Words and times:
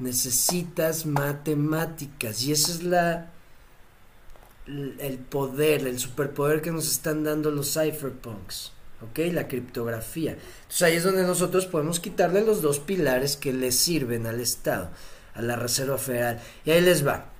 necesitas 0.00 1.06
matemáticas 1.06 2.42
y 2.42 2.52
ese 2.52 2.72
es 2.72 2.82
la 2.82 3.30
el 4.66 5.18
poder, 5.18 5.86
el 5.86 5.98
superpoder 5.98 6.62
que 6.62 6.70
nos 6.70 6.90
están 6.90 7.24
dando 7.24 7.50
los 7.50 7.72
cypherpunks, 7.74 8.72
¿ok? 9.02 9.18
La 9.32 9.48
criptografía. 9.48 10.32
Entonces 10.32 10.82
ahí 10.82 10.96
es 10.96 11.02
donde 11.02 11.24
nosotros 11.24 11.66
podemos 11.66 11.98
quitarle 11.98 12.42
los 12.42 12.62
dos 12.62 12.78
pilares 12.78 13.36
que 13.36 13.52
le 13.52 13.72
sirven 13.72 14.26
al 14.26 14.40
Estado, 14.40 14.90
a 15.34 15.42
la 15.42 15.56
Reserva 15.56 15.98
Federal. 15.98 16.40
Y 16.64 16.70
ahí 16.70 16.80
les 16.80 17.06
va. 17.06 17.32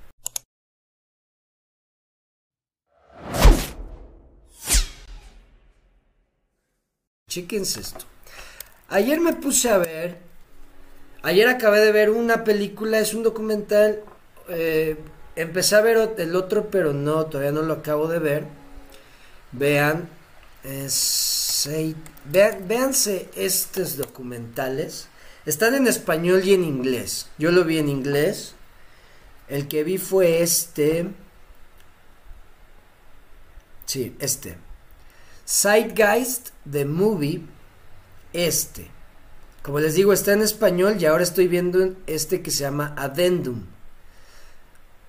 Chéquense 7.29 7.79
esto. 7.79 8.03
Ayer 8.89 9.21
me 9.21 9.31
puse 9.31 9.69
a 9.69 9.77
ver, 9.77 10.30
ayer 11.23 11.47
acabé 11.47 11.79
de 11.79 11.91
ver 11.91 12.09
una 12.09 12.43
película, 12.43 12.99
es 12.99 13.13
un 13.13 13.23
documental, 13.23 14.01
eh, 14.49 14.97
empecé 15.35 15.75
a 15.75 15.81
ver 15.81 16.13
el 16.17 16.35
otro, 16.35 16.69
pero 16.69 16.93
no, 16.93 17.25
todavía 17.25 17.51
no 17.51 17.61
lo 17.61 17.73
acabo 17.73 18.07
de 18.07 18.19
ver. 18.19 18.45
Vean, 19.51 20.09
vean 22.25 22.67
véanse 22.67 23.29
estos 23.35 23.97
documentales. 23.97 25.07
Están 25.45 25.73
en 25.73 25.87
español 25.87 26.43
y 26.43 26.53
en 26.53 26.63
inglés. 26.63 27.27
Yo 27.37 27.51
lo 27.51 27.63
vi 27.63 27.79
en 27.79 27.89
inglés. 27.89 28.53
El 29.47 29.67
que 29.67 29.83
vi 29.83 29.97
fue 29.97 30.41
este. 30.41 31.07
Sí, 33.85 34.15
este. 34.19 34.57
Zeitgeist 35.47 36.49
The 36.69 36.85
Movie, 36.85 37.41
este. 38.31 38.89
Como 39.63 39.79
les 39.79 39.93
digo, 39.93 40.11
está 40.11 40.33
en 40.33 40.41
español 40.41 40.97
y 40.99 41.05
ahora 41.05 41.23
estoy 41.23 41.47
viendo 41.47 41.95
este 42.07 42.41
que 42.41 42.49
se 42.49 42.63
llama 42.63 42.95
Addendum. 42.97 43.65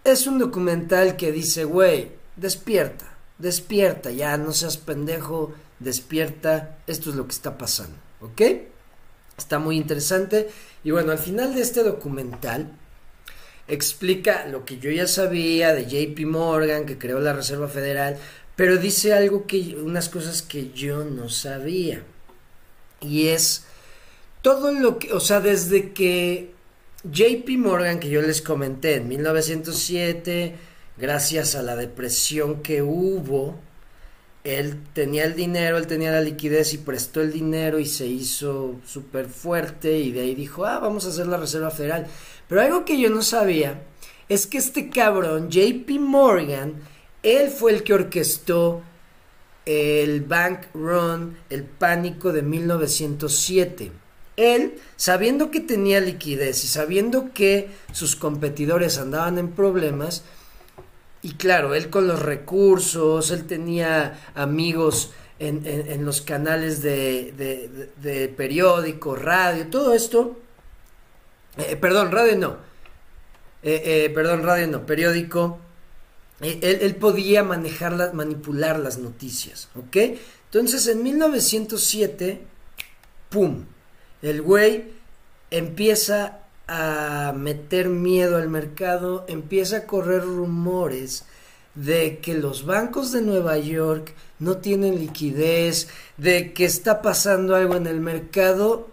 Es 0.05 0.27
un 0.27 0.39
documental 0.39 1.17
que 1.17 1.33
dice, 1.33 1.65
güey, 1.65 2.13
despierta, 2.37 3.17
despierta, 3.39 4.11
ya 4.11 4.37
no 4.37 4.53
seas 4.53 4.77
pendejo, 4.77 5.55
despierta, 5.79 6.79
esto 6.87 7.11
es 7.11 7.17
lo 7.17 7.27
que 7.27 7.33
está 7.33 7.57
pasando, 7.57 7.97
¿ok? 8.21 8.43
Está 9.39 9.59
muy 9.59 9.77
interesante. 9.77 10.51
Y 10.85 10.91
bueno, 10.91 11.13
al 11.13 11.19
final 11.19 11.55
de 11.55 11.63
este 11.63 11.83
documental 11.83 12.73
explica 13.69 14.47
lo 14.47 14.65
que 14.67 14.79
yo 14.79 14.91
ya 14.91 15.07
sabía 15.07 15.73
de 15.73 15.87
JP 15.87 16.27
Morgan, 16.27 16.85
que 16.85 16.99
creó 16.99 17.21
la 17.21 17.33
Reserva 17.33 17.69
Federal, 17.69 18.19
pero 18.55 18.77
dice 18.77 19.15
algo 19.15 19.47
que, 19.47 19.77
unas 19.77 20.09
cosas 20.09 20.43
que 20.43 20.73
yo 20.73 21.05
no 21.05 21.29
sabía. 21.31 22.03
Y 23.01 23.29
es 23.29 23.65
todo 24.43 24.73
lo 24.73 24.99
que, 24.99 25.13
o 25.13 25.21
sea, 25.21 25.41
desde 25.41 25.93
que 25.93 26.53
JP 27.05 27.49
Morgan, 27.59 27.99
que 27.99 28.11
yo 28.11 28.21
les 28.21 28.43
comenté 28.43 28.97
en 28.97 29.09
1907, 29.09 30.55
gracias 30.99 31.55
a 31.55 31.63
la 31.63 31.77
depresión 31.77 32.63
que 32.63 32.83
hubo, 32.83 33.59
él 34.45 34.81
tenía 34.93 35.25
el 35.25 35.35
dinero, 35.35 35.79
él 35.79 35.87
tenía 35.87 36.11
la 36.11 36.21
liquidez 36.21 36.75
y 36.75 36.79
prestó 36.79 37.21
el 37.21 37.33
dinero 37.33 37.79
y 37.79 37.87
se 37.87 38.07
hizo 38.07 38.81
súper 38.85 39.27
fuerte 39.27 39.99
y 39.99 40.11
de 40.11 40.23
ahí 40.23 40.35
dijo, 40.35 40.65
ah, 40.65 40.81
vamos 40.81 41.07
a 41.07 41.11
hacer 41.11 41.29
la 41.29 41.37
Reserva 41.37 41.71
Federal. 41.71 42.07
Pero 42.49 42.61
algo 42.61 42.85
que 42.85 43.01
yo 43.01 43.09
no 43.09 43.23
sabía 43.23 43.83
es 44.29 44.47
que 44.47 44.59
este 44.59 44.91
cabrón, 44.91 45.49
JP 45.51 45.89
Morgan, 46.01 46.75
él 47.23 47.51
fue 47.51 47.73
el 47.73 47.85
que 47.85 47.95
orquestó 47.95 48.83
el 49.65 50.23
Bank 50.23 50.67
Run, 50.75 51.37
el 51.49 51.63
pánico 51.63 52.33
de 52.33 52.43
1907. 52.43 54.02
Él, 54.37 54.79
sabiendo 54.97 55.51
que 55.51 55.61
tenía 55.61 56.01
liquidez 56.01 56.65
y 56.65 56.69
sabiendo 56.69 57.33
que 57.35 57.71
sus 57.93 58.17
competidores 58.17 58.99
andaban 58.99 59.39
en 59.39 59.51
problemas, 59.53 60.25
y 61.23 61.35
claro, 61.35 61.75
él 61.75 61.89
con 61.89 62.09
los 62.09 62.21
recursos, 62.21 63.31
él 63.31 63.47
tenía 63.47 64.19
amigos 64.35 65.13
en, 65.39 66.05
los 66.05 66.21
canales 66.21 66.83
de, 66.83 68.35
periódico, 68.37 69.17
radio, 69.17 69.69
todo 69.69 69.95
esto, 69.95 70.39
eh, 71.59 71.77
perdón, 71.77 72.13
radio 72.13 72.37
no, 72.37 72.57
eh, 73.63 73.83
eh, 73.85 74.11
perdón, 74.11 74.43
radio 74.43 74.67
no, 74.67 74.87
periódico, 74.87 75.59
él, 76.41 76.97
podía 76.97 77.45
manejar, 77.45 78.15
manipular 78.15 78.79
las 78.81 78.99
noticias, 78.99 79.69
¿ok? 79.77 79.97
Entonces 80.47 80.89
en 80.89 81.03
1907, 81.03 82.41
¡pum! 83.29 83.65
El 84.23 84.41
güey 84.41 84.85
empieza 85.51 86.39
a 86.69 87.35
meter 87.37 87.89
miedo 87.89 88.37
al 88.37 88.49
mercado, 88.49 89.25
empieza 89.29 89.79
a 89.79 89.87
correr 89.87 90.23
rumores 90.23 91.25
de 91.75 92.19
que 92.19 92.35
los 92.35 92.65
bancos 92.65 93.13
de 93.13 93.23
Nueva 93.23 93.59
York 93.59 94.15
no 94.39 94.59
tienen 94.59 94.99
liquidez, 94.99 95.89
de 96.17 96.53
que 96.53 96.65
está 96.65 97.03
pasando 97.03 97.57
algo 97.57 97.75
en 97.75 97.87
el 97.87 98.01
mercado 98.01 98.89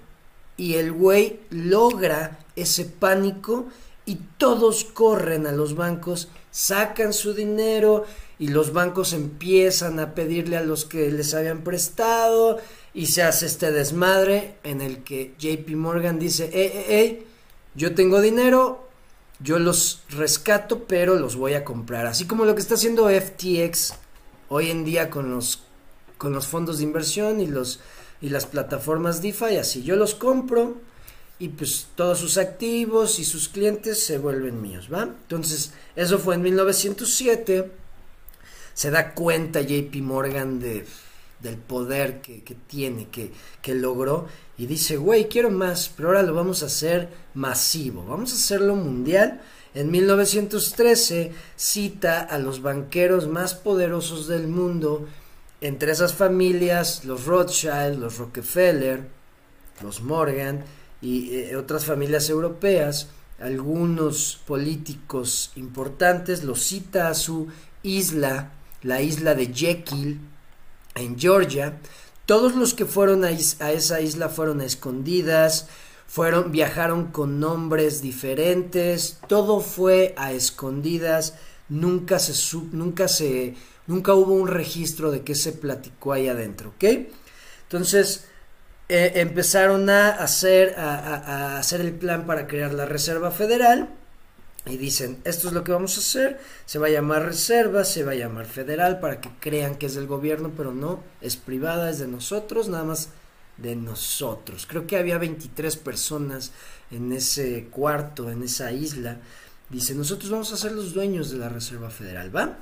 y 0.57 0.75
el 0.75 0.91
güey 0.91 1.39
logra 1.51 2.39
ese 2.55 2.85
pánico 2.85 3.67
y 4.05 4.15
todos 4.37 4.83
corren 4.83 5.45
a 5.45 5.51
los 5.51 5.75
bancos, 5.75 6.29
sacan 6.51 7.13
su 7.13 7.33
dinero 7.33 8.05
y 8.39 8.47
los 8.47 8.73
bancos 8.73 9.13
empiezan 9.13 9.99
a 9.99 10.15
pedirle 10.15 10.57
a 10.57 10.63
los 10.63 10.85
que 10.85 11.11
les 11.11 11.33
habían 11.33 11.63
prestado 11.63 12.57
y 12.93 13.07
se 13.07 13.23
hace 13.23 13.45
este 13.45 13.71
desmadre 13.71 14.55
en 14.63 14.81
el 14.81 15.03
que 15.03 15.33
JP 15.37 15.69
Morgan 15.75 16.19
dice, 16.19 16.49
hey, 16.51 16.71
hey, 16.73 16.85
hey, 16.87 17.27
yo 17.75 17.93
tengo 17.93 18.21
dinero, 18.21 18.87
yo 19.39 19.59
los 19.59 20.03
rescato, 20.09 20.85
pero 20.85 21.15
los 21.15 21.35
voy 21.35 21.53
a 21.53 21.63
comprar. 21.63 22.07
Así 22.07 22.25
como 22.25 22.45
lo 22.45 22.55
que 22.55 22.61
está 22.61 22.75
haciendo 22.75 23.09
FTX 23.09 23.93
hoy 24.49 24.71
en 24.71 24.83
día 24.83 25.09
con 25.09 25.29
los, 25.29 25.63
con 26.17 26.33
los 26.33 26.47
fondos 26.47 26.79
de 26.79 26.83
inversión 26.83 27.39
y, 27.39 27.47
los, 27.47 27.79
y 28.21 28.29
las 28.29 28.45
plataformas 28.45 29.21
DeFi, 29.21 29.57
así 29.57 29.83
yo 29.83 29.95
los 29.95 30.15
compro 30.15 30.77
y 31.37 31.49
pues 31.49 31.87
todos 31.95 32.19
sus 32.19 32.37
activos 32.37 33.19
y 33.19 33.23
sus 33.23 33.47
clientes 33.47 34.03
se 34.03 34.17
vuelven 34.17 34.61
míos, 34.61 34.89
¿va? 34.91 35.03
Entonces, 35.03 35.71
eso 35.95 36.19
fue 36.19 36.35
en 36.35 36.41
1907. 36.41 37.71
Se 38.73 38.91
da 38.91 39.13
cuenta 39.13 39.61
JP 39.61 39.95
Morgan 40.01 40.59
de, 40.59 40.85
del 41.41 41.57
poder 41.57 42.21
que, 42.21 42.41
tiene, 42.67 43.07
que, 43.09 43.31
que, 43.61 43.73
logró, 43.73 44.27
y 44.57 44.65
dice, 44.65 44.97
güey, 44.97 45.29
quiero 45.29 45.49
más, 45.49 45.91
pero 45.95 46.09
ahora 46.09 46.23
lo 46.23 46.33
vamos 46.33 46.63
a 46.63 46.65
hacer 46.65 47.09
masivo, 47.33 48.03
vamos 48.05 48.33
a 48.33 48.35
hacerlo 48.35 48.75
mundial. 48.75 49.41
En 49.73 49.91
1913 49.91 51.31
cita 51.55 52.21
a 52.21 52.39
los 52.39 52.61
banqueros 52.61 53.27
más 53.27 53.53
poderosos 53.53 54.27
del 54.27 54.47
mundo, 54.47 55.07
entre 55.61 55.91
esas 55.91 56.13
familias, 56.13 57.05
los 57.05 57.25
Rothschild, 57.25 57.99
los 57.99 58.17
Rockefeller, 58.17 59.07
los 59.81 60.01
Morgan, 60.01 60.63
y 61.01 61.33
eh, 61.33 61.55
otras 61.55 61.85
familias 61.85 62.29
europeas, 62.29 63.09
algunos 63.39 64.41
políticos 64.45 65.51
importantes, 65.55 66.43
los 66.43 66.61
cita 66.61 67.07
a 67.07 67.13
su 67.13 67.47
isla, 67.83 68.51
la 68.81 69.01
isla 69.01 69.35
de 69.35 69.53
Jekyll, 69.53 70.19
en 70.95 71.19
Georgia. 71.19 71.79
Todos 72.25 72.55
los 72.55 72.73
que 72.73 72.85
fueron 72.85 73.25
a, 73.25 73.31
esa 73.31 74.01
isla 74.01 74.29
fueron 74.29 74.61
escondidas, 74.61 75.67
fueron, 76.07 76.51
viajaron 76.51 77.07
con 77.07 77.39
nombres 77.39 78.01
diferentes, 78.01 79.19
todo 79.27 79.61
fue 79.61 80.13
a 80.17 80.31
escondidas, 80.31 81.35
nunca 81.69 82.19
se, 82.19 82.33
nunca 82.71 83.07
se, 83.07 83.55
nunca 83.87 84.13
hubo 84.13 84.33
un 84.33 84.47
registro 84.47 85.11
de 85.11 85.21
qué 85.21 85.35
se 85.35 85.51
platicó 85.51 86.13
ahí 86.13 86.27
adentro, 86.27 86.69
¿ok? 86.69 86.83
Entonces, 87.63 88.25
eh, 88.89 89.13
empezaron 89.21 89.87
a 89.91 90.09
hacer, 90.09 90.73
a, 90.79 91.59
hacer 91.59 91.81
el 91.81 91.93
plan 91.93 92.25
para 92.25 92.47
crear 92.47 92.73
la 92.73 92.87
Reserva 92.87 93.29
Federal 93.29 93.89
y 94.69 94.77
dicen, 94.77 95.19
esto 95.23 95.47
es 95.47 95.53
lo 95.53 95.63
que 95.63 95.71
vamos 95.71 95.97
a 95.97 95.99
hacer, 95.99 96.39
se 96.65 96.79
va 96.79 96.87
a 96.87 96.91
llamar 96.91 97.25
Reserva, 97.25 97.83
se 97.83 98.03
va 98.03 98.11
a 98.11 98.15
llamar 98.15 98.45
Federal 98.45 98.99
para 98.99 99.19
que 99.19 99.29
crean 99.39 99.75
que 99.75 99.87
es 99.87 99.95
del 99.95 100.07
gobierno, 100.07 100.51
pero 100.55 100.73
no, 100.73 101.03
es 101.21 101.35
privada, 101.35 101.89
es 101.89 101.99
de 101.99 102.07
nosotros, 102.07 102.69
nada 102.69 102.83
más 102.83 103.09
de 103.57 103.75
nosotros. 103.75 104.65
Creo 104.67 104.85
que 104.85 104.97
había 104.97 105.17
23 105.17 105.75
personas 105.77 106.51
en 106.91 107.11
ese 107.11 107.67
cuarto, 107.71 108.29
en 108.29 108.43
esa 108.43 108.71
isla. 108.71 109.17
Dice, 109.69 109.95
nosotros 109.95 110.31
vamos 110.31 110.53
a 110.53 110.57
ser 110.57 110.71
los 110.71 110.93
dueños 110.93 111.31
de 111.31 111.37
la 111.37 111.49
Reserva 111.49 111.89
Federal, 111.89 112.35
¿va? 112.35 112.59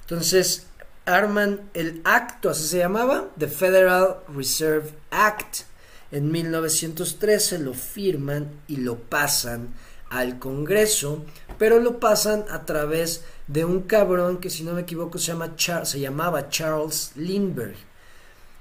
Entonces, 0.00 0.66
arman 1.04 1.70
el 1.74 2.00
acto, 2.04 2.50
así 2.50 2.66
se 2.66 2.78
llamaba, 2.78 3.30
The 3.38 3.48
Federal 3.48 4.18
Reserve 4.34 4.90
Act. 5.10 5.62
En 6.10 6.32
1913 6.32 7.58
lo 7.58 7.74
firman 7.74 8.50
y 8.66 8.76
lo 8.76 8.96
pasan 8.98 9.74
al 10.10 10.38
Congreso, 10.38 11.24
pero 11.58 11.80
lo 11.80 11.98
pasan 11.98 12.44
a 12.50 12.64
través 12.64 13.24
de 13.46 13.64
un 13.64 13.82
cabrón 13.82 14.38
que 14.38 14.50
si 14.50 14.62
no 14.62 14.72
me 14.72 14.82
equivoco 14.82 15.18
se, 15.18 15.32
llama 15.32 15.54
se 15.56 16.00
llamaba 16.00 16.48
Charles 16.48 17.12
Lindbergh. 17.16 17.76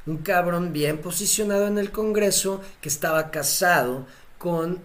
Un 0.05 0.17
cabrón 0.17 0.71
bien 0.71 0.99
posicionado 0.99 1.67
en 1.67 1.77
el 1.77 1.91
Congreso 1.91 2.61
que 2.81 2.89
estaba 2.89 3.29
casado 3.29 4.05
con 4.37 4.79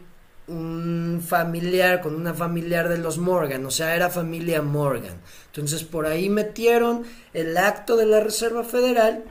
un 0.49 1.23
familiar, 1.27 2.01
con 2.01 2.15
una 2.15 2.35
familiar 2.35 2.89
de 2.89 2.99
los 2.99 3.19
Morgan, 3.19 3.65
o 3.65 3.71
sea, 3.71 3.95
era 3.95 4.11
familia 4.11 4.61
Morgan. 4.63 5.21
Entonces 5.47 5.85
por 5.85 6.07
ahí 6.07 6.29
metieron 6.29 7.05
el 7.33 7.57
acto 7.57 7.97
de 7.97 8.07
la 8.07 8.21
Reserva 8.21 8.65
Federal 8.65 9.25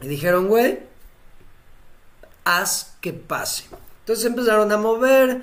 y 0.00 0.06
dijeron, 0.06 0.48
güey, 0.48 0.78
haz 2.44 2.96
que 3.00 3.12
pase. 3.12 3.64
Entonces 4.00 4.24
empezaron 4.24 4.70
a 4.70 4.76
mover, 4.76 5.42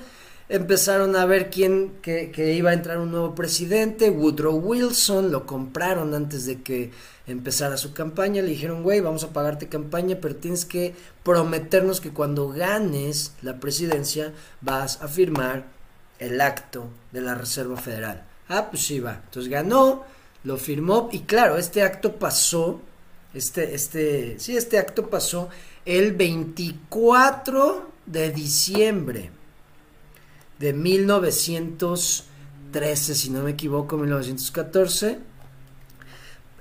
empezaron 0.49 1.15
a 1.15 1.25
ver 1.25 1.49
quién 1.49 1.93
que, 2.01 2.31
que, 2.31 2.53
iba 2.53 2.71
a 2.71 2.73
entrar 2.73 2.99
un 2.99 3.11
nuevo 3.11 3.35
presidente, 3.35 4.09
Woodrow 4.09 4.55
Wilson, 4.55 5.31
lo 5.31 5.45
compraron 5.45 6.13
antes 6.13 6.45
de 6.45 6.61
que 6.61 6.91
empezara 7.25 7.77
su 7.77 7.93
campaña, 7.93 8.41
le 8.41 8.49
dijeron, 8.49 8.83
güey, 8.83 8.99
vamos 8.99 9.23
a 9.23 9.31
pagarte 9.31 9.69
campaña, 9.69 10.17
pero 10.21 10.35
tienes 10.35 10.65
que 10.65 10.93
prometernos 11.23 12.01
que 12.01 12.11
cuando 12.11 12.49
ganes 12.49 13.33
la 13.41 13.59
presidencia 13.59 14.33
vas 14.61 15.01
a 15.01 15.07
firmar 15.07 15.65
el 16.19 16.41
acto 16.41 16.87
de 17.11 17.21
la 17.21 17.35
Reserva 17.35 17.77
Federal. 17.77 18.25
Ah, 18.49 18.69
pues 18.69 18.85
sí 18.85 18.99
va. 18.99 19.21
Entonces 19.25 19.49
ganó, 19.49 20.03
lo 20.43 20.57
firmó 20.57 21.09
y 21.11 21.21
claro, 21.21 21.57
este 21.57 21.81
acto 21.81 22.17
pasó, 22.17 22.81
este, 23.33 23.73
este, 23.73 24.37
sí, 24.39 24.57
este 24.57 24.77
acto 24.77 25.09
pasó 25.09 25.49
el 25.85 26.13
24 26.13 27.89
de 28.05 28.31
diciembre 28.31 29.31
de 30.63 30.71
1913, 30.71 33.15
si 33.15 33.29
no 33.29 33.43
me 33.43 33.51
equivoco, 33.51 33.97
1914. 33.97 35.19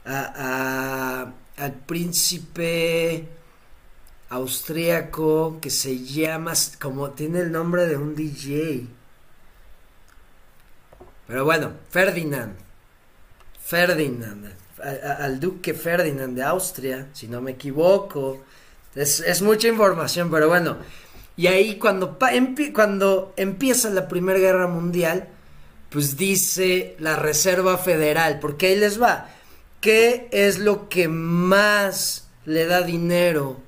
al 0.05 1.73
príncipe 1.85 3.27
austríaco 4.29 5.59
que 5.61 5.69
se 5.69 6.03
llama 6.03 6.53
como 6.79 7.11
tiene 7.11 7.39
el 7.41 7.51
nombre 7.51 7.85
de 7.85 7.97
un 7.97 8.15
DJ 8.15 8.87
pero 11.27 11.45
bueno 11.45 11.73
Ferdinand. 11.91 12.55
Ferdinand 13.63 14.51
al 14.81 15.39
duque 15.39 15.73
Ferdinand 15.73 16.35
de 16.35 16.43
Austria 16.43 17.07
si 17.13 17.27
no 17.27 17.41
me 17.41 17.51
equivoco. 17.51 18.43
Es, 18.95 19.19
es 19.19 19.41
mucha 19.41 19.67
información 19.67 20.31
pero 20.31 20.47
bueno 20.47 20.77
y 21.39 21.47
ahí 21.47 21.77
cuando, 21.77 22.19
cuando 22.73 23.33
empieza 23.37 23.89
la 23.91 24.09
Primera 24.09 24.37
Guerra 24.37 24.67
Mundial, 24.67 25.29
pues 25.89 26.17
dice 26.17 26.97
la 26.99 27.15
Reserva 27.15 27.77
Federal, 27.77 28.39
porque 28.41 28.67
ahí 28.67 28.75
les 28.75 29.01
va, 29.01 29.29
¿qué 29.79 30.27
es 30.33 30.59
lo 30.59 30.89
que 30.89 31.07
más 31.07 32.27
le 32.43 32.65
da 32.65 32.81
dinero 32.81 33.61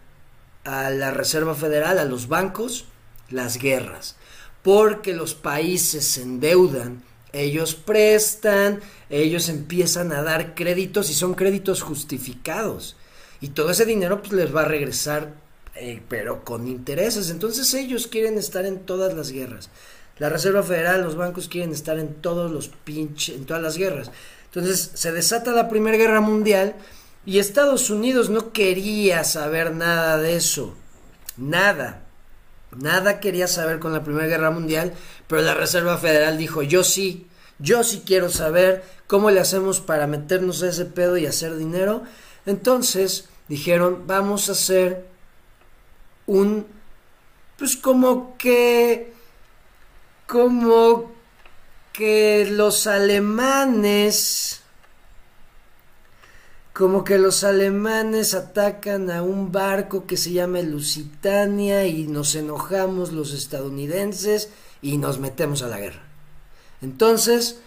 a 0.65 0.89
la 0.89 1.11
Reserva 1.11 1.55
Federal, 1.55 1.97
a 1.97 2.03
los 2.03 2.27
bancos? 2.27 2.87
Las 3.29 3.57
guerras, 3.57 4.17
porque 4.63 5.13
los 5.13 5.33
países 5.33 6.05
se 6.05 6.23
endeudan, 6.23 7.01
ellos 7.31 7.73
prestan, 7.75 8.81
ellos 9.09 9.47
empiezan 9.47 10.11
a 10.11 10.23
dar 10.23 10.55
créditos 10.55 11.09
y 11.09 11.13
son 11.13 11.35
créditos 11.35 11.83
justificados. 11.83 12.97
Y 13.39 13.51
todo 13.51 13.71
ese 13.71 13.85
dinero 13.85 14.19
pues 14.19 14.33
les 14.33 14.53
va 14.53 14.63
a 14.63 14.65
regresar 14.65 15.31
eh, 15.75 16.01
pero 16.07 16.43
con 16.43 16.67
intereses. 16.67 17.29
Entonces 17.29 17.73
ellos 17.73 18.07
quieren 18.07 18.37
estar 18.37 18.65
en 18.65 18.79
todas 18.79 19.13
las 19.13 19.31
guerras. 19.31 19.69
La 20.17 20.29
Reserva 20.29 20.63
Federal, 20.63 21.01
los 21.01 21.15
bancos 21.15 21.47
quieren 21.47 21.71
estar 21.71 21.97
en 21.97 22.15
todos 22.15 22.51
los 22.51 22.67
pinches, 22.67 23.35
en 23.35 23.45
todas 23.45 23.63
las 23.63 23.77
guerras. 23.77 24.11
Entonces 24.45 24.91
se 24.93 25.11
desata 25.11 25.51
la 25.51 25.69
Primera 25.69 25.97
Guerra 25.97 26.21
Mundial 26.21 26.75
y 27.25 27.39
Estados 27.39 27.89
Unidos 27.89 28.29
no 28.29 28.51
quería 28.51 29.23
saber 29.23 29.73
nada 29.73 30.17
de 30.17 30.35
eso. 30.35 30.75
Nada. 31.37 32.03
Nada 32.75 33.19
quería 33.19 33.47
saber 33.47 33.79
con 33.79 33.93
la 33.93 34.03
Primera 34.03 34.27
Guerra 34.27 34.51
Mundial, 34.51 34.93
pero 35.27 35.41
la 35.41 35.53
Reserva 35.53 35.97
Federal 35.97 36.37
dijo, 36.37 36.61
yo 36.61 36.83
sí, 36.83 37.27
yo 37.59 37.83
sí 37.83 38.03
quiero 38.05 38.29
saber 38.29 38.83
cómo 39.07 39.29
le 39.29 39.39
hacemos 39.39 39.79
para 39.79 40.07
meternos 40.07 40.63
a 40.63 40.69
ese 40.69 40.85
pedo 40.85 41.17
y 41.17 41.25
hacer 41.25 41.57
dinero. 41.57 42.03
Entonces 42.45 43.29
dijeron, 43.47 44.03
vamos 44.07 44.49
a 44.49 44.53
hacer 44.53 45.10
un, 46.27 46.65
pues 47.57 47.75
como 47.75 48.37
que, 48.37 49.13
como 50.27 51.11
que 51.93 52.47
los 52.49 52.87
alemanes, 52.87 54.61
como 56.73 57.03
que 57.03 57.17
los 57.17 57.43
alemanes 57.43 58.33
atacan 58.33 59.11
a 59.11 59.21
un 59.21 59.51
barco 59.51 60.07
que 60.07 60.17
se 60.17 60.31
llama 60.31 60.61
Lusitania 60.61 61.85
y 61.85 62.07
nos 62.07 62.35
enojamos 62.35 63.11
los 63.11 63.33
estadounidenses 63.33 64.49
y 64.81 64.97
nos 64.97 65.19
metemos 65.19 65.61
a 65.63 65.67
la 65.67 65.79
guerra. 65.79 66.01
Entonces, 66.81 67.59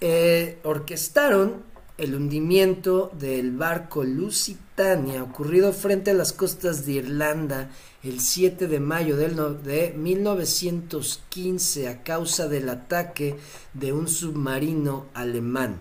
eh, 0.00 0.58
orquestaron 0.64 1.62
el 1.98 2.14
hundimiento 2.14 3.10
del 3.18 3.50
barco 3.50 4.04
Lusitania 4.04 5.22
ocurrido 5.22 5.72
frente 5.72 6.12
a 6.12 6.14
las 6.14 6.32
costas 6.32 6.86
de 6.86 6.92
Irlanda 6.92 7.70
el 8.04 8.20
7 8.20 8.68
de 8.68 8.78
mayo 8.78 9.16
de 9.16 9.92
1915 9.96 11.88
a 11.88 12.04
causa 12.04 12.46
del 12.46 12.68
ataque 12.68 13.36
de 13.74 13.92
un 13.92 14.06
submarino 14.06 15.06
alemán. 15.12 15.80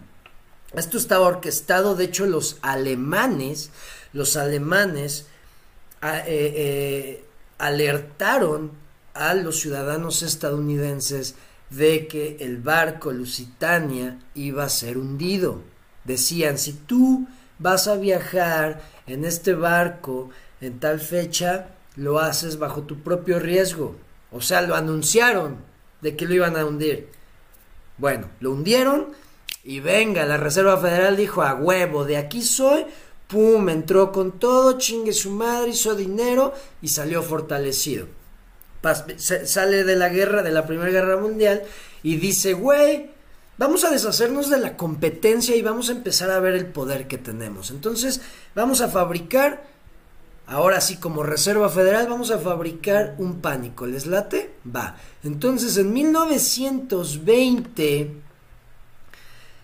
Esto 0.74 0.98
estaba 0.98 1.28
orquestado, 1.28 1.96
de 1.96 2.06
hecho 2.06 2.26
los 2.26 2.58
alemanes, 2.64 3.70
los 4.12 4.36
alemanes 4.36 5.28
ah, 6.02 6.24
eh, 6.26 6.54
eh, 6.56 7.26
alertaron 7.60 8.72
a 9.14 9.36
los 9.36 9.60
ciudadanos 9.60 10.24
estadounidenses 10.24 11.36
de 11.70 12.08
que 12.08 12.38
el 12.40 12.58
barco 12.58 13.12
Lusitania 13.12 14.20
iba 14.34 14.64
a 14.64 14.70
ser 14.70 14.98
hundido. 14.98 15.77
Decían, 16.08 16.58
si 16.58 16.72
tú 16.72 17.28
vas 17.60 17.90
a 17.90 17.98
viajar 17.98 18.82
en 19.08 19.26
este 19.26 19.54
barco 19.54 20.30
en 20.62 20.80
tal 20.80 21.02
fecha, 21.02 21.68
lo 21.98 22.20
haces 22.20 22.58
bajo 22.58 22.84
tu 22.84 23.00
propio 23.04 23.40
riesgo. 23.40 23.98
O 24.32 24.40
sea, 24.40 24.62
lo 24.62 24.76
anunciaron 24.76 25.58
de 26.02 26.16
que 26.16 26.26
lo 26.26 26.34
iban 26.34 26.56
a 26.56 26.66
hundir. 26.66 27.10
Bueno, 27.98 28.30
lo 28.40 28.52
hundieron 28.52 29.08
y 29.66 29.82
venga, 29.82 30.26
la 30.26 30.38
Reserva 30.38 30.78
Federal 30.78 31.18
dijo 31.18 31.42
a 31.42 31.56
huevo, 31.56 32.06
de 32.06 32.16
aquí 32.16 32.42
soy, 32.42 32.86
pum, 33.28 33.68
entró 33.68 34.14
con 34.14 34.40
todo, 34.40 34.78
chingue 34.78 35.12
su 35.12 35.32
madre, 35.32 35.72
hizo 35.72 35.94
dinero 35.94 36.54
y 36.82 36.88
salió 36.88 37.22
fortalecido. 37.22 38.08
sale 39.18 39.84
de 39.84 39.96
la 39.98 40.08
guerra, 40.08 40.42
de 40.42 40.52
la 40.52 40.66
Primera 40.66 40.90
Guerra 40.90 41.18
Mundial 41.18 41.64
y 42.02 42.16
dice, 42.16 42.54
güey, 42.54 43.17
vamos 43.58 43.84
a 43.84 43.90
deshacernos 43.90 44.50
de 44.50 44.60
la 44.60 44.78
competencia 44.78 45.54
y 45.56 45.62
vamos 45.62 45.90
a 45.90 45.94
empezar 45.94 46.30
a 46.32 46.40
ver 46.40 46.56
el 46.56 46.68
poder 46.68 47.08
que 47.08 47.18
tenemos. 47.18 47.72
Entonces, 47.72 48.22
vamos 48.56 48.80
a 48.82 48.90
fabricar, 48.90 49.66
ahora 50.46 50.80
sí 50.82 50.98
como 50.98 51.24
Reserva 51.24 51.70
Federal, 51.70 52.08
vamos 52.08 52.32
a 52.32 52.40
fabricar 52.40 53.16
un 53.18 53.40
pánico. 53.42 53.86
¿Les 53.86 54.06
late? 54.06 54.54
Va. 54.64 54.96
Entonces, 55.24 55.78
en 55.78 55.94
1920, 55.94 58.00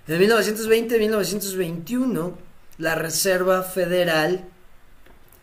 en 0.08 0.22
1920-1921, 0.22 2.34
la 2.80 2.96
Reserva 2.96 3.62
Federal 3.64 4.46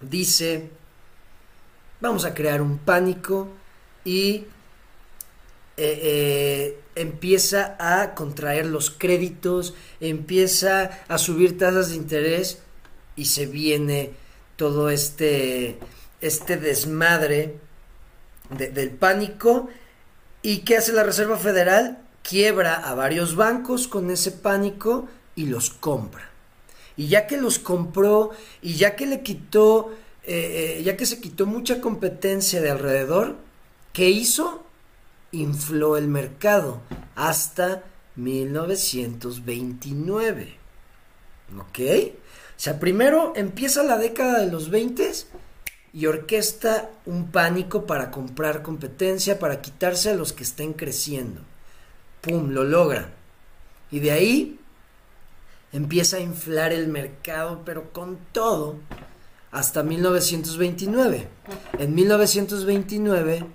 dice, 0.00 0.70
vamos 2.00 2.24
a 2.24 2.34
crear 2.34 2.62
un 2.62 2.78
pánico 2.78 3.48
y 4.04 4.46
eh, 5.76 6.00
eh, 6.02 6.79
empieza 6.94 7.76
a 7.78 8.14
contraer 8.14 8.66
los 8.66 8.90
créditos, 8.90 9.74
empieza 10.00 11.02
a 11.08 11.18
subir 11.18 11.58
tasas 11.58 11.90
de 11.90 11.96
interés 11.96 12.58
y 13.16 13.26
se 13.26 13.46
viene 13.46 14.12
todo 14.56 14.90
este, 14.90 15.78
este 16.20 16.56
desmadre 16.56 17.56
del 18.50 18.90
pánico. 18.90 19.68
¿Y 20.42 20.58
qué 20.58 20.76
hace 20.76 20.92
la 20.92 21.02
Reserva 21.02 21.36
Federal? 21.36 21.98
Quiebra 22.22 22.74
a 22.74 22.94
varios 22.94 23.36
bancos 23.36 23.88
con 23.88 24.10
ese 24.10 24.32
pánico 24.32 25.08
y 25.34 25.46
los 25.46 25.70
compra. 25.70 26.30
Y 26.96 27.08
ya 27.08 27.26
que 27.26 27.36
los 27.36 27.58
compró 27.58 28.30
y 28.60 28.74
ya 28.74 28.96
que 28.96 29.06
le 29.06 29.22
quitó, 29.22 29.94
eh, 30.24 30.82
ya 30.84 30.96
que 30.96 31.06
se 31.06 31.20
quitó 31.20 31.46
mucha 31.46 31.80
competencia 31.80 32.60
de 32.60 32.70
alrededor, 32.70 33.36
¿qué 33.92 34.10
hizo? 34.10 34.64
Infló 35.32 35.96
el 35.96 36.06
mercado 36.08 36.80
hasta 37.14 37.84
1929. 38.16 40.56
¿Ok? 41.58 41.78
O 41.78 42.12
sea, 42.56 42.78
primero 42.78 43.32
empieza 43.36 43.82
la 43.82 43.98
década 43.98 44.40
de 44.40 44.50
los 44.50 44.70
20 44.70 45.12
y 45.92 46.06
orquesta 46.06 46.90
un 47.06 47.30
pánico 47.30 47.86
para 47.86 48.10
comprar 48.10 48.62
competencia, 48.62 49.38
para 49.38 49.60
quitarse 49.60 50.10
a 50.10 50.14
los 50.14 50.32
que 50.32 50.42
estén 50.44 50.72
creciendo. 50.74 51.42
¡Pum! 52.20 52.50
Lo 52.50 52.64
logra. 52.64 53.12
Y 53.90 54.00
de 54.00 54.12
ahí 54.12 54.60
empieza 55.72 56.18
a 56.18 56.20
inflar 56.20 56.72
el 56.72 56.88
mercado, 56.88 57.62
pero 57.64 57.92
con 57.92 58.18
todo, 58.32 58.76
hasta 59.50 59.82
1929. 59.82 61.28
En 61.78 61.94
1929 61.94 63.46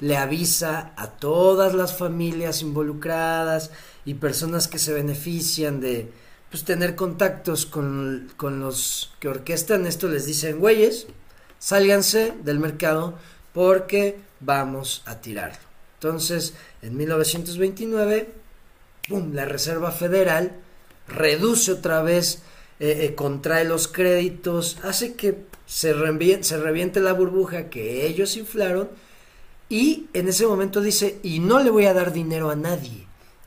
le 0.00 0.16
avisa 0.16 0.92
a 0.96 1.08
todas 1.08 1.74
las 1.74 1.96
familias 1.96 2.62
involucradas 2.62 3.70
y 4.04 4.14
personas 4.14 4.68
que 4.68 4.78
se 4.78 4.92
benefician 4.92 5.80
de 5.80 6.10
pues, 6.50 6.64
tener 6.64 6.94
contactos 6.96 7.66
con, 7.66 8.30
con 8.36 8.60
los 8.60 9.12
que 9.20 9.28
orquestan 9.28 9.86
esto, 9.86 10.08
les 10.08 10.26
dicen, 10.26 10.58
güeyes, 10.58 11.06
sálganse 11.58 12.34
del 12.42 12.58
mercado 12.58 13.14
porque 13.52 14.18
vamos 14.40 15.02
a 15.06 15.20
tirarlo. 15.20 15.58
Entonces, 15.94 16.54
en 16.82 16.96
1929, 16.96 18.28
¡pum!, 19.08 19.32
la 19.32 19.46
Reserva 19.46 19.90
Federal 19.90 20.52
reduce 21.08 21.72
otra 21.72 22.02
vez, 22.02 22.42
eh, 22.80 23.06
eh, 23.06 23.14
contrae 23.14 23.64
los 23.64 23.88
créditos, 23.88 24.78
hace 24.82 25.14
que 25.14 25.46
se 25.66 25.94
se 26.42 26.58
reviente 26.58 27.00
la 27.00 27.12
burbuja 27.14 27.70
que 27.70 28.06
ellos 28.06 28.36
inflaron 28.36 28.90
y 29.68 30.08
en 30.12 30.28
ese 30.28 30.46
momento 30.46 30.80
dice, 30.80 31.18
y 31.22 31.38
no 31.38 31.60
le 31.60 31.70
voy 31.70 31.86
a 31.86 31.94
dar 31.94 32.12
dinero 32.12 32.50
a 32.50 32.56
nadie, 32.56 33.06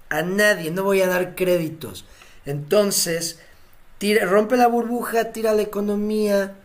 a 0.10 0.22
nadie, 0.22 0.72
no 0.72 0.84
voy 0.84 1.02
a 1.02 1.08
dar 1.08 1.36
créditos. 1.36 2.06
Entonces, 2.46 3.40
tira, 3.98 4.26
rompe 4.26 4.58
la 4.58 4.68
burbuja, 4.68 5.32
tira 5.32 5.54
la 5.54 5.62
economía, 5.62 6.56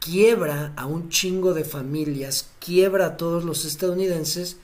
quiebra 0.00 0.72
a 0.76 0.86
un 0.86 1.08
chingo 1.08 1.54
de 1.54 1.64
familias, 1.64 2.50
quiebra 2.58 3.06
a 3.06 3.16
todos 3.16 3.44
los 3.44 3.64
estadounidenses 3.64 4.56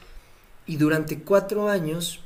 y 0.66 0.76
durante 0.76 1.21
cuatro 1.21 1.68
años 1.68 2.21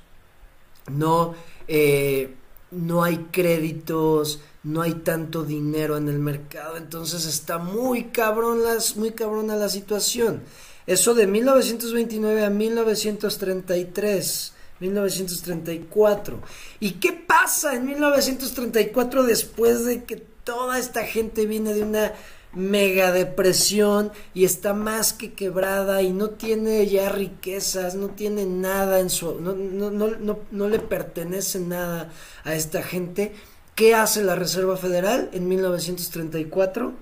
no, 0.90 1.34
eh, 1.68 2.34
no 2.70 3.04
hay 3.04 3.28
créditos, 3.30 4.40
no 4.62 4.80
hay 4.82 4.94
tanto 4.94 5.44
dinero 5.44 5.96
en 5.96 6.08
el 6.08 6.18
mercado, 6.18 6.76
entonces 6.76 7.26
está 7.26 7.58
muy 7.58 8.04
cabrón 8.04 8.64
las, 8.64 8.96
muy 8.96 9.12
cabrona 9.12 9.56
la 9.56 9.68
situación. 9.68 10.42
Eso 10.86 11.14
de 11.14 11.26
1929 11.26 12.44
a 12.44 12.50
1933, 12.50 14.52
1934. 14.80 16.40
¿Y 16.80 16.92
qué 16.92 17.12
pasa 17.12 17.74
en 17.74 17.86
1934 17.86 19.24
después 19.24 19.84
de 19.84 20.04
que 20.04 20.16
toda 20.16 20.78
esta 20.78 21.04
gente 21.04 21.46
viene 21.46 21.74
de 21.74 21.82
una 21.82 22.12
mega 22.52 23.12
depresión 23.12 24.12
y 24.34 24.44
está 24.44 24.74
más 24.74 25.12
que 25.12 25.32
quebrada 25.32 26.02
y 26.02 26.12
no 26.12 26.30
tiene 26.30 26.86
ya 26.86 27.08
riquezas, 27.08 27.94
no 27.94 28.08
tiene 28.08 28.44
nada 28.44 29.00
en 29.00 29.08
su... 29.08 29.40
no, 29.40 29.54
no, 29.54 29.90
no, 29.90 30.38
no 30.50 30.68
le 30.68 30.78
pertenece 30.78 31.60
nada 31.60 32.10
a 32.44 32.54
esta 32.54 32.82
gente? 32.82 33.34
¿Qué 33.74 33.94
hace 33.94 34.22
la 34.22 34.34
Reserva 34.34 34.76
Federal 34.76 35.30
en 35.32 35.48
1934? 35.48 36.92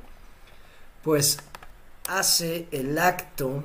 Pues 1.03 1.39
hace 2.11 2.67
el 2.73 2.99
acto 2.99 3.63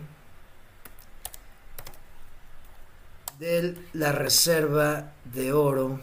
de 3.40 3.76
la 3.94 4.12
reserva 4.12 5.14
de 5.34 5.52
oro. 5.52 6.00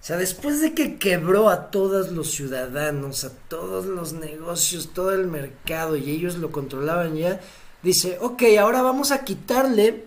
O 0.00 0.04
sea, 0.08 0.16
después 0.16 0.62
de 0.62 0.72
que 0.72 0.98
quebró 0.98 1.50
a 1.50 1.70
todos 1.70 2.10
los 2.10 2.30
ciudadanos, 2.30 3.24
a 3.24 3.30
todos 3.30 3.84
los 3.84 4.14
negocios, 4.14 4.94
todo 4.94 5.12
el 5.12 5.26
mercado 5.26 5.96
y 5.96 6.10
ellos 6.10 6.36
lo 6.36 6.50
controlaban 6.50 7.14
ya, 7.14 7.38
dice, 7.82 8.16
ok, 8.22 8.42
ahora 8.58 8.80
vamos 8.80 9.12
a 9.12 9.24
quitarle 9.24 10.06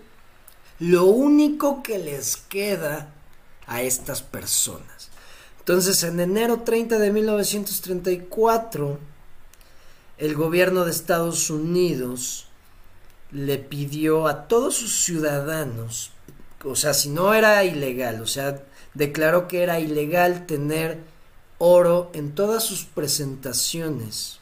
lo 0.79 1.05
único 1.05 1.83
que 1.83 1.99
les 1.99 2.37
queda 2.37 3.13
a 3.67 3.83
estas 3.83 4.23
personas. 4.23 5.09
Entonces, 5.59 6.03
en 6.03 6.19
enero 6.19 6.61
30 6.61 6.97
de 6.97 7.11
1934, 7.11 9.10
el 10.21 10.35
gobierno 10.35 10.85
de 10.85 10.91
Estados 10.91 11.49
Unidos 11.49 12.45
le 13.31 13.57
pidió 13.57 14.27
a 14.27 14.47
todos 14.47 14.75
sus 14.75 15.03
ciudadanos, 15.03 16.11
o 16.63 16.75
sea, 16.75 16.93
si 16.93 17.09
no 17.09 17.33
era 17.33 17.63
ilegal, 17.63 18.21
o 18.21 18.27
sea, 18.27 18.63
declaró 18.93 19.47
que 19.47 19.63
era 19.63 19.79
ilegal 19.79 20.45
tener 20.45 20.99
oro 21.57 22.11
en 22.13 22.35
todas 22.35 22.63
sus 22.63 22.83
presentaciones. 22.85 24.39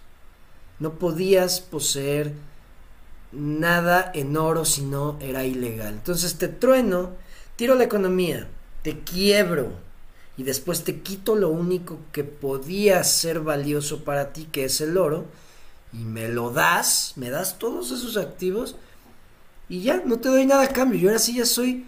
No 0.79 0.95
podías 0.95 1.61
poseer 1.61 2.33
nada 3.31 4.11
en 4.13 4.35
oro 4.35 4.65
si 4.65 4.81
no 4.81 5.17
era 5.21 5.45
ilegal. 5.45 5.93
Entonces 5.93 6.37
te 6.37 6.49
trueno, 6.49 7.11
tiro 7.55 7.75
la 7.75 7.85
economía, 7.85 8.49
te 8.83 8.99
quiebro 8.99 9.71
y 10.35 10.43
después 10.43 10.83
te 10.83 10.99
quito 10.99 11.35
lo 11.35 11.47
único 11.47 11.99
que 12.11 12.25
podía 12.25 13.01
ser 13.05 13.39
valioso 13.39 14.03
para 14.03 14.33
ti, 14.33 14.49
que 14.51 14.65
es 14.65 14.81
el 14.81 14.97
oro, 14.97 15.23
y 15.91 15.97
me 15.97 16.29
lo 16.29 16.51
das, 16.51 17.13
me 17.15 17.29
das 17.29 17.57
todos 17.57 17.91
esos 17.91 18.17
activos 18.17 18.75
y 19.69 19.83
ya, 19.83 20.01
no 20.03 20.19
te 20.19 20.29
doy 20.29 20.45
nada 20.47 20.63
a 20.63 20.69
cambio. 20.69 20.99
Yo 20.99 21.09
ahora 21.09 21.19
sí 21.19 21.35
ya 21.35 21.45
soy 21.45 21.85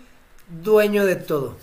dueño 0.64 1.06
de 1.06 1.16
todo. 1.16 1.58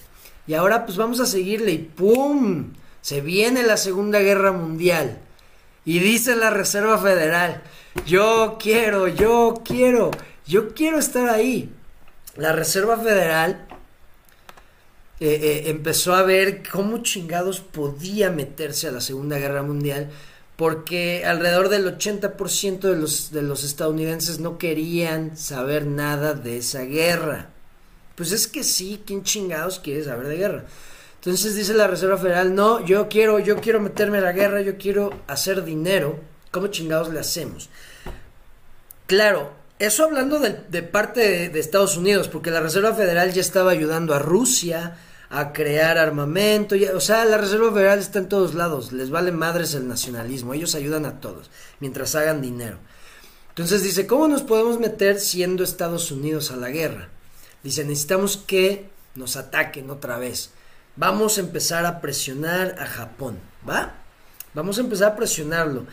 Y 0.48 0.54
ahora 0.54 0.84
pues 0.84 0.98
vamos 0.98 1.20
a 1.20 1.26
seguirle 1.26 1.72
y 1.72 1.78
¡pum! 1.78 2.72
Se 3.00 3.20
viene 3.20 3.62
la 3.62 3.76
Segunda 3.76 4.18
Guerra 4.18 4.50
Mundial. 4.50 5.20
Y 5.84 6.00
dice 6.00 6.34
la 6.36 6.50
Reserva 6.50 6.98
Federal, 6.98 7.62
yo 8.04 8.58
quiero, 8.60 9.06
yo 9.06 9.62
quiero, 9.64 10.10
yo 10.46 10.74
quiero 10.74 10.98
estar 10.98 11.30
ahí. 11.30 11.72
La 12.36 12.52
Reserva 12.52 12.98
Federal 12.98 13.66
eh, 15.20 15.28
eh, 15.30 15.62
empezó 15.66 16.14
a 16.14 16.24
ver 16.24 16.62
cómo 16.68 16.98
chingados 16.98 17.60
podía 17.60 18.30
meterse 18.30 18.88
a 18.88 18.92
la 18.92 19.00
Segunda 19.00 19.38
Guerra 19.38 19.62
Mundial 19.62 20.10
porque 20.58 21.24
alrededor 21.24 21.68
del 21.68 21.86
80% 21.86 22.80
de 22.80 22.96
los, 22.96 23.30
de 23.30 23.42
los 23.42 23.62
estadounidenses 23.62 24.40
no 24.40 24.58
querían 24.58 25.36
saber 25.36 25.86
nada 25.86 26.34
de 26.34 26.56
esa 26.56 26.82
guerra. 26.82 27.50
Pues 28.16 28.32
es 28.32 28.48
que 28.48 28.64
sí, 28.64 29.00
¿quién 29.06 29.22
chingados 29.22 29.78
quiere 29.78 30.02
saber 30.02 30.26
de 30.26 30.36
guerra? 30.36 30.64
Entonces 31.14 31.54
dice 31.54 31.74
la 31.74 31.86
Reserva 31.86 32.18
Federal, 32.18 32.56
no, 32.56 32.84
yo 32.84 33.08
quiero, 33.08 33.38
yo 33.38 33.60
quiero 33.60 33.78
meterme 33.78 34.18
a 34.18 34.22
la 34.22 34.32
guerra, 34.32 34.60
yo 34.60 34.78
quiero 34.78 35.22
hacer 35.28 35.62
dinero. 35.62 36.18
¿Cómo 36.50 36.66
chingados 36.66 37.08
le 37.10 37.20
hacemos? 37.20 37.70
Claro, 39.06 39.52
eso 39.78 40.02
hablando 40.02 40.40
de, 40.40 40.82
parte 40.82 41.20
de, 41.20 41.48
de 41.50 41.60
Estados 41.60 41.96
Unidos, 41.96 42.26
porque 42.26 42.50
la 42.50 42.60
Reserva 42.60 42.94
Federal 42.94 43.32
ya 43.32 43.42
estaba 43.42 43.70
ayudando 43.70 44.12
a 44.12 44.18
Rusia, 44.18 44.96
a 45.30 45.52
crear 45.52 45.98
armamento. 45.98 46.74
o 46.94 47.00
sea, 47.00 47.24
la 47.24 47.38
Reserva 47.38 47.72
Federal 47.72 47.98
está 47.98 48.18
en 48.18 48.28
todos 48.28 48.54
lados. 48.54 48.92
Les 48.92 49.10
vale 49.10 49.32
madres 49.32 49.74
el 49.74 49.88
nacionalismo. 49.88 50.54
Ellos 50.54 50.74
ayudan 50.74 51.06
a 51.06 51.20
todos 51.20 51.50
mientras 51.80 52.14
hagan 52.14 52.40
dinero. 52.40 52.78
Entonces 53.50 53.82
dice, 53.82 54.06
¿cómo 54.06 54.28
nos 54.28 54.42
podemos 54.42 54.78
meter 54.78 55.18
siendo 55.18 55.64
Estados 55.64 56.10
Unidos 56.12 56.50
a 56.50 56.56
la 56.56 56.70
guerra? 56.70 57.08
Dice, 57.62 57.84
necesitamos 57.84 58.36
que 58.36 58.88
nos 59.14 59.36
ataquen 59.36 59.90
otra 59.90 60.18
vez. 60.18 60.50
Vamos 60.96 61.38
a 61.38 61.40
empezar 61.40 61.84
a 61.84 62.00
presionar 62.00 62.76
a 62.78 62.86
Japón, 62.86 63.38
¿va? 63.68 63.94
Vamos 64.54 64.78
a 64.78 64.82
empezar 64.82 65.12
a 65.12 65.16
presionarlo. 65.16 65.86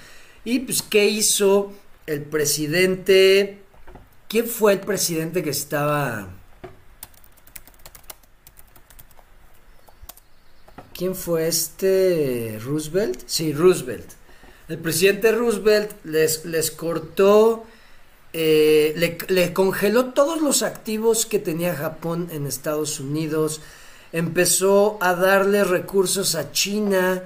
Y 0.44 0.60
pues, 0.60 0.82
¿qué 0.82 1.06
hizo 1.06 1.74
el 2.06 2.22
presidente? 2.22 3.64
¿Quién 4.28 4.48
fue 4.48 4.74
el 4.74 4.80
presidente 4.80 5.44
que 5.44 5.50
estaba... 5.50 6.30
¿Quién 10.98 11.14
fue 11.14 11.50
este? 11.50 12.58
¿Roosevelt? 12.64 13.24
Sí, 13.26 13.52
Roosevelt. 13.52 14.06
El 14.70 14.78
presidente 14.78 15.34
Roosevelt 15.34 15.92
les, 16.06 16.46
les 16.46 16.72
cortó, 16.72 17.66
eh, 18.32 19.18
le, 19.28 19.54
congeló 19.54 20.14
todos 20.14 20.42
los 20.42 20.64
activos 20.64 21.26
que 21.26 21.38
tenía 21.38 21.76
Japón 21.76 22.30
en 22.32 22.48
Estados 22.48 23.02
Unidos, 23.02 23.60
empezó 24.14 24.98
a 25.02 25.16
darle 25.16 25.66
recursos 25.66 26.34
a 26.34 26.54
China 26.54 27.24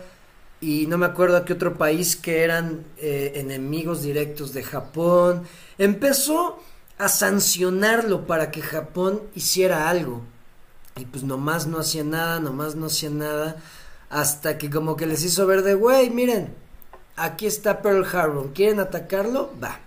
y 0.59 0.87
no 0.87 0.97
me 0.97 1.05
acuerdo 1.05 1.37
a 1.37 1.45
qué 1.45 1.53
otro 1.53 1.77
país 1.77 2.15
que 2.15 2.41
eran 2.41 2.83
eh, 2.97 3.33
enemigos 3.35 4.01
directos 4.01 4.51
de 4.51 4.63
Japón, 4.63 5.43
empezó 5.77 6.59
a 6.97 7.07
sancionarlo 7.07 8.25
para 8.25 8.49
que 8.49 8.63
Japón 8.63 9.21
hiciera 9.35 9.91
algo. 9.91 10.23
Y 10.99 11.05
pues 11.05 11.23
nomás 11.23 11.65
no 11.65 11.79
hacía 11.79 12.03
nada, 12.03 12.39
nomás 12.39 12.75
no 12.75 12.87
hacía 12.87 13.09
nada. 13.09 13.55
Hasta 14.09 14.57
que 14.57 14.69
como 14.69 14.95
que 14.95 15.05
les 15.05 15.23
hizo 15.23 15.47
ver 15.47 15.61
de, 15.61 15.75
güey, 15.75 16.09
miren, 16.09 16.53
aquí 17.15 17.45
está 17.45 17.81
Pearl 17.81 18.05
Harbor. 18.05 18.51
¿Quieren 18.53 18.79
atacarlo? 18.79 19.53
Va. 19.63 19.79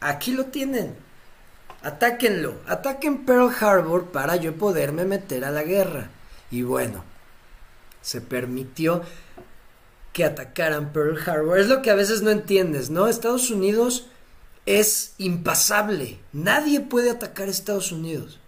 Aquí 0.00 0.32
lo 0.32 0.46
tienen. 0.46 0.94
Atáquenlo. 1.82 2.56
Ataquen 2.66 3.24
Pearl 3.24 3.50
Harbor 3.58 4.06
para 4.06 4.36
yo 4.36 4.54
poderme 4.54 5.04
meter 5.04 5.44
a 5.44 5.50
la 5.50 5.62
guerra. 5.62 6.10
Y 6.50 6.62
bueno, 6.62 7.04
se 8.02 8.20
permitió 8.20 9.02
que 10.12 10.24
atacaran 10.24 10.92
Pearl 10.92 11.18
Harbor. 11.26 11.58
Es 11.58 11.68
lo 11.68 11.80
que 11.80 11.90
a 11.90 11.94
veces 11.94 12.22
no 12.22 12.30
entiendes, 12.30 12.90
¿no? 12.90 13.06
Estados 13.06 13.50
Unidos 13.50 14.08
es 14.66 15.14
impasable. 15.18 16.18
Nadie 16.32 16.80
puede 16.80 17.10
atacar 17.10 17.48
a 17.48 17.50
Estados 17.50 17.92
Unidos. 17.92 18.40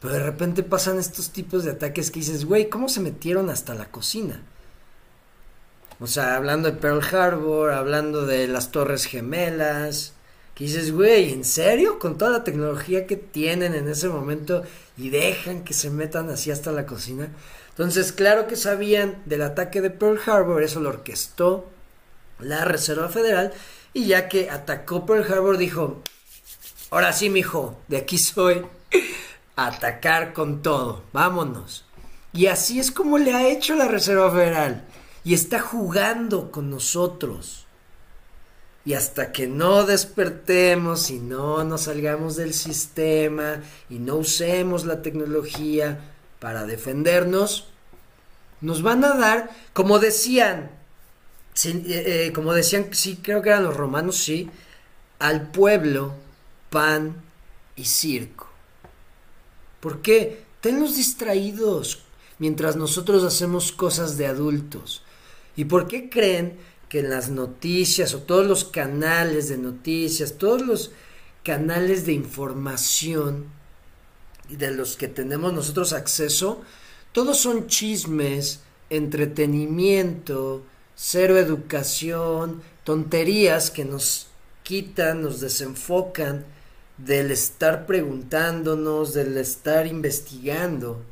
Pero 0.00 0.14
de 0.14 0.22
repente 0.22 0.62
pasan 0.62 0.98
estos 0.98 1.30
tipos 1.30 1.64
de 1.64 1.72
ataques 1.72 2.10
que 2.10 2.20
dices, 2.20 2.44
güey, 2.44 2.68
¿cómo 2.68 2.88
se 2.88 3.00
metieron 3.00 3.50
hasta 3.50 3.74
la 3.74 3.90
cocina? 3.90 4.42
O 5.98 6.06
sea, 6.06 6.36
hablando 6.36 6.70
de 6.70 6.76
Pearl 6.76 7.02
Harbor, 7.02 7.72
hablando 7.72 8.26
de 8.26 8.46
las 8.48 8.70
Torres 8.70 9.06
Gemelas, 9.06 10.12
que 10.54 10.64
dices, 10.64 10.92
güey, 10.92 11.32
¿en 11.32 11.44
serio? 11.44 11.98
Con 11.98 12.18
toda 12.18 12.30
la 12.30 12.44
tecnología 12.44 13.06
que 13.06 13.16
tienen 13.16 13.74
en 13.74 13.88
ese 13.88 14.08
momento 14.08 14.62
y 14.96 15.10
dejan 15.10 15.64
que 15.64 15.74
se 15.74 15.90
metan 15.90 16.28
así 16.30 16.50
hasta 16.50 16.72
la 16.72 16.86
cocina. 16.86 17.28
Entonces, 17.70 18.12
claro 18.12 18.46
que 18.46 18.56
sabían 18.56 19.22
del 19.26 19.42
ataque 19.42 19.80
de 19.80 19.90
Pearl 19.90 20.18
Harbor, 20.26 20.62
eso 20.62 20.80
lo 20.80 20.88
orquestó 20.90 21.70
la 22.38 22.64
Reserva 22.64 23.08
Federal, 23.08 23.52
y 23.92 24.06
ya 24.06 24.28
que 24.28 24.50
atacó 24.50 25.06
Pearl 25.06 25.30
Harbor, 25.30 25.58
dijo, 25.58 26.02
ahora 26.90 27.12
sí, 27.12 27.30
mijo, 27.30 27.78
de 27.88 27.98
aquí 27.98 28.18
soy, 28.18 28.66
atacar 29.56 30.32
con 30.32 30.62
todo, 30.62 31.02
vámonos. 31.12 31.84
Y 32.32 32.46
así 32.46 32.78
es 32.78 32.90
como 32.90 33.18
le 33.18 33.34
ha 33.34 33.48
hecho 33.48 33.74
la 33.74 33.88
Reserva 33.88 34.30
Federal, 34.30 34.84
y 35.24 35.34
está 35.34 35.58
jugando 35.58 36.52
con 36.52 36.70
nosotros. 36.70 37.66
Y 38.84 38.94
hasta 38.94 39.32
que 39.32 39.48
no 39.48 39.84
despertemos 39.84 41.10
y 41.10 41.18
no 41.18 41.64
nos 41.64 41.82
salgamos 41.82 42.36
del 42.36 42.54
sistema 42.54 43.60
y 43.90 43.98
no 43.98 44.16
usemos 44.16 44.84
la 44.84 45.02
tecnología 45.02 45.98
para 46.38 46.64
defendernos, 46.64 47.66
nos 48.60 48.82
van 48.82 49.04
a 49.04 49.14
dar, 49.14 49.50
como 49.72 49.98
decían, 49.98 50.70
eh, 51.64 51.82
eh, 51.86 52.32
como 52.32 52.52
decían, 52.52 52.88
sí, 52.92 53.18
creo 53.20 53.42
que 53.42 53.48
eran 53.48 53.64
los 53.64 53.76
romanos, 53.76 54.18
sí, 54.18 54.48
al 55.18 55.50
pueblo 55.50 56.14
pan 56.70 57.16
y 57.74 57.86
circo. 57.86 58.45
¿Por 59.86 60.02
qué? 60.02 60.42
Tenlos 60.60 60.96
distraídos 60.96 62.00
mientras 62.40 62.74
nosotros 62.74 63.22
hacemos 63.22 63.70
cosas 63.70 64.16
de 64.18 64.26
adultos. 64.26 65.04
¿Y 65.54 65.66
por 65.66 65.86
qué 65.86 66.10
creen 66.10 66.56
que 66.88 66.98
en 66.98 67.10
las 67.10 67.30
noticias 67.30 68.12
o 68.12 68.18
todos 68.18 68.48
los 68.48 68.64
canales 68.64 69.48
de 69.48 69.58
noticias, 69.58 70.38
todos 70.38 70.62
los 70.62 70.90
canales 71.44 72.04
de 72.04 72.14
información 72.14 73.44
de 74.48 74.72
los 74.72 74.96
que 74.96 75.06
tenemos 75.06 75.52
nosotros 75.52 75.92
acceso, 75.92 76.62
todos 77.12 77.38
son 77.38 77.68
chismes, 77.68 78.62
entretenimiento, 78.90 80.64
cero 80.96 81.38
educación, 81.38 82.60
tonterías 82.82 83.70
que 83.70 83.84
nos 83.84 84.26
quitan, 84.64 85.22
nos 85.22 85.40
desenfocan 85.40 86.44
del 86.98 87.30
estar 87.30 87.86
preguntándonos, 87.86 89.14
del 89.14 89.36
estar 89.36 89.86
investigando. 89.86 91.02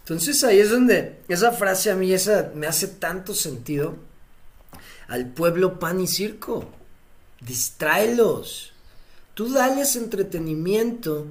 Entonces 0.00 0.44
ahí 0.44 0.60
es 0.60 0.70
donde 0.70 1.20
esa 1.28 1.52
frase 1.52 1.90
a 1.90 1.96
mí 1.96 2.12
esa 2.12 2.52
me 2.54 2.66
hace 2.66 2.88
tanto 2.88 3.34
sentido 3.34 3.96
al 5.08 5.26
pueblo 5.28 5.78
pan 5.78 6.00
y 6.00 6.06
circo. 6.06 6.68
Distráelos. 7.40 8.72
Tú 9.34 9.52
dales 9.52 9.96
entretenimiento 9.96 11.26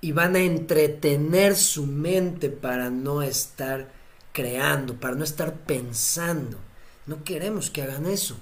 y 0.00 0.12
van 0.12 0.36
a 0.36 0.40
entretener 0.40 1.56
su 1.56 1.86
mente 1.86 2.50
para 2.50 2.90
no 2.90 3.22
estar 3.22 3.88
creando, 4.32 4.94
para 4.94 5.14
no 5.14 5.24
estar 5.24 5.54
pensando. 5.54 6.58
No 7.06 7.22
queremos 7.22 7.70
que 7.70 7.82
hagan 7.82 8.06
eso. 8.06 8.36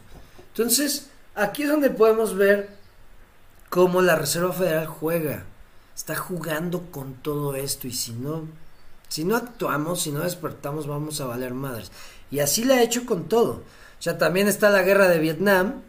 Entonces, 0.49 1.09
aquí 1.35 1.63
es 1.63 1.69
donde 1.69 1.91
podemos 1.91 2.35
ver 2.35 2.82
cómo 3.73 4.03
la 4.03 4.17
Reserva 4.17 4.53
Federal 4.53 4.87
juega. 4.87 5.45
Está 5.97 6.15
jugando 6.15 6.91
con 6.91 7.15
todo 7.15 7.57
esto 7.57 7.87
y 7.87 7.93
si 7.93 8.13
no, 8.13 8.47
si 9.09 9.25
no 9.25 9.35
actuamos, 9.35 10.03
si 10.03 10.13
no 10.13 10.21
despertamos, 10.21 10.87
vamos 10.87 11.23
a 11.23 11.25
valer 11.25 11.55
madres. 11.55 11.91
Y 12.31 12.41
así 12.41 12.65
le 12.65 12.75
ha 12.75 12.83
hecho 12.83 13.07
con 13.07 13.31
todo. 13.31 13.53
O 13.99 14.03
sea, 14.03 14.19
también 14.19 14.47
está 14.47 14.69
la 14.69 14.83
guerra 14.83 15.09
de 15.09 15.21
Vietnam. 15.21 15.81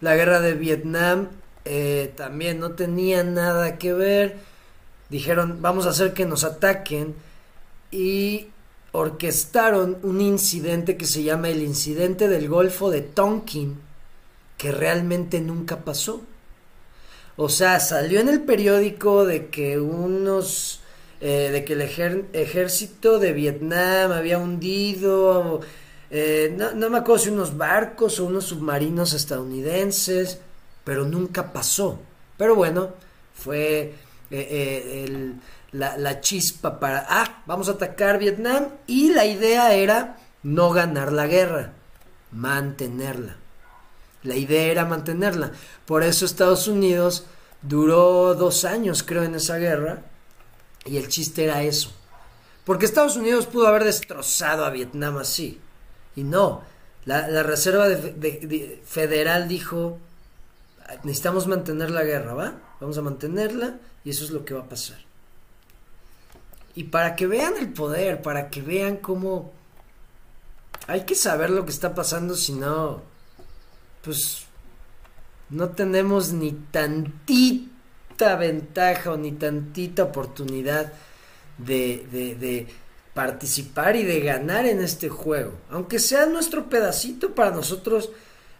La 0.00 0.14
guerra 0.14 0.38
de 0.40 0.54
Vietnam 0.54 1.30
eh, 1.64 2.14
también 2.16 2.60
no 2.60 2.76
tenía 2.76 3.24
nada 3.24 3.78
que 3.78 3.92
ver. 3.92 4.36
Dijeron, 5.08 5.58
vamos 5.60 5.86
a 5.86 5.90
hacer 5.90 6.14
que 6.14 6.24
nos 6.24 6.44
ataquen. 6.44 7.16
Y 7.90 8.46
orquestaron 8.92 9.98
un 10.04 10.20
incidente 10.20 10.96
que 10.96 11.06
se 11.06 11.24
llama 11.24 11.48
el 11.48 11.62
incidente 11.62 12.28
del 12.28 12.48
Golfo 12.48 12.92
de 12.92 13.00
Tonkin, 13.00 13.80
que 14.56 14.70
realmente 14.70 15.40
nunca 15.40 15.78
pasó. 15.78 16.22
O 17.36 17.48
sea, 17.48 17.80
salió 17.80 18.20
en 18.20 18.28
el 18.28 18.42
periódico 18.42 19.24
de 19.24 19.48
que 19.48 19.78
unos, 19.78 20.80
eh, 21.20 21.50
de 21.52 21.64
que 21.64 21.72
el 21.72 21.82
ejército 21.82 23.18
de 23.18 23.32
Vietnam 23.32 24.12
había 24.12 24.38
hundido 24.38 25.60
eh, 26.14 26.54
no, 26.54 26.90
me 26.90 26.98
acuerdo 26.98 27.24
si 27.24 27.30
unos 27.30 27.56
barcos 27.56 28.20
o 28.20 28.26
unos 28.26 28.44
submarinos 28.44 29.14
estadounidenses, 29.14 30.40
pero 30.84 31.06
nunca 31.06 31.54
pasó. 31.54 32.00
Pero 32.36 32.54
bueno, 32.54 32.90
fue 33.32 33.94
eh, 34.30 34.48
eh, 35.10 35.32
la, 35.72 35.96
la, 35.96 36.20
chispa 36.20 36.78
para, 36.78 37.06
ah, 37.08 37.42
vamos 37.46 37.70
a 37.70 37.72
atacar 37.72 38.18
Vietnam 38.18 38.68
y 38.86 39.14
la 39.14 39.24
idea 39.24 39.72
era 39.72 40.18
no 40.42 40.70
ganar 40.72 41.12
la 41.12 41.26
guerra, 41.26 41.72
mantenerla. 42.30 43.36
La 44.22 44.36
idea 44.36 44.70
era 44.70 44.84
mantenerla. 44.84 45.52
Por 45.86 46.02
eso 46.02 46.24
Estados 46.24 46.68
Unidos 46.68 47.26
duró 47.62 48.34
dos 48.34 48.64
años, 48.64 49.02
creo, 49.02 49.22
en 49.24 49.34
esa 49.34 49.58
guerra. 49.58 50.02
Y 50.84 50.96
el 50.96 51.08
chiste 51.08 51.44
era 51.44 51.62
eso. 51.62 51.92
Porque 52.64 52.86
Estados 52.86 53.16
Unidos 53.16 53.46
pudo 53.46 53.66
haber 53.66 53.84
destrozado 53.84 54.64
a 54.64 54.70
Vietnam 54.70 55.18
así. 55.18 55.60
Y 56.14 56.22
no, 56.22 56.62
la, 57.04 57.42
Reserva 57.42 57.86
Federal 58.84 59.48
dijo, 59.48 59.98
necesitamos 61.02 61.46
mantener 61.48 61.90
la 61.90 62.04
guerra, 62.04 62.34
¿va? 62.34 62.54
Vamos 62.80 62.98
a 62.98 63.02
mantenerla 63.02 63.78
y 64.04 64.10
eso 64.10 64.24
es 64.24 64.30
lo 64.30 64.44
que 64.44 64.54
va 64.54 64.60
a 64.60 64.68
pasar. 64.68 64.98
Y 66.74 66.84
para 66.84 67.16
que 67.16 67.26
vean 67.26 67.54
el 67.58 67.72
poder, 67.72 68.22
para 68.22 68.50
que 68.50 68.62
vean 68.62 68.96
cómo... 68.96 69.52
Hay 70.86 71.04
que 71.04 71.14
saber 71.14 71.50
lo 71.50 71.64
que 71.64 71.70
está 71.70 71.94
pasando, 71.94 72.34
si 72.34 72.52
no, 72.52 73.02
pues 74.02 74.44
no 75.50 75.70
tenemos 75.70 76.32
ni 76.32 76.52
tantita 76.52 78.36
ventaja 78.36 79.12
o 79.12 79.16
ni 79.16 79.32
tantita 79.32 80.04
oportunidad 80.04 80.92
de, 81.58 82.66
participar 83.14 83.96
y 83.96 84.04
de 84.04 84.20
ganar 84.20 84.66
en 84.66 84.80
este 84.80 85.10
juego. 85.10 85.52
Aunque 85.70 85.98
sea 85.98 86.24
nuestro 86.24 86.70
pedacito 86.70 87.34
para 87.34 87.50
nosotros 87.50 88.10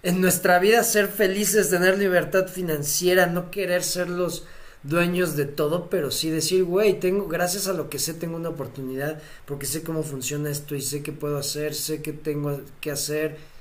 en 0.03 0.21
nuestra 0.21 0.59
vida 0.59 0.85
ser 0.85 1.09
felices, 1.09 1.71
tener 1.71 1.99
libertad 1.99 2.49
financiera, 2.49 3.27
no 3.27 3.51
querer 3.51 3.83
ser 3.83 4.11
los 4.11 4.45
dueños 4.83 5.37
de 5.37 5.47
todo, 5.47 5.89
pero 5.89 6.11
sí 6.11 6.29
decir, 6.29 6.65
güey, 6.65 6.99
tengo, 7.01 7.29
gracias 7.29 7.69
a 7.69 7.73
lo 7.73 7.89
que 7.89 7.99
sé, 7.99 8.13
tengo 8.13 8.37
una 8.37 8.51
oportunidad, 8.51 9.23
porque 9.47 9.65
sé 9.65 9.83
cómo 9.83 10.03
funciona 10.03 10.51
esto 10.51 10.75
y 10.75 10.83
sé 10.83 11.03
qué 11.03 11.13
puedo 11.13 11.39
hacer, 11.39 11.75
sé 11.75 12.03
qué 12.03 12.13
tengo 12.13 12.61
que 12.81 12.91
hacer. 12.91 13.52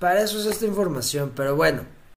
Para 0.00 0.22
eso 0.22 0.40
es 0.40 0.46
esta 0.46 0.64
información, 0.64 1.30
pero 1.36 1.54
bueno. 1.54 1.82